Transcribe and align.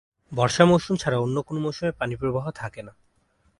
বর্ষা 0.31 0.63
মৌসুম 0.65 0.95
ছাড়া 0.95 1.17
অন্য 1.17 1.37
কোন 1.41 1.55
মৌসুমে 1.57 1.91
পানি 1.91 2.15
প্রবাহ 2.15 2.45
থাকে 2.51 2.81
না। 2.81 2.93